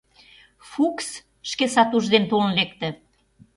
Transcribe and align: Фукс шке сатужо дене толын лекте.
Фукс 0.69 1.09
шке 1.49 1.65
сатужо 1.73 2.07
дене 2.13 2.27
толын 2.31 2.51
лекте. 2.57 2.87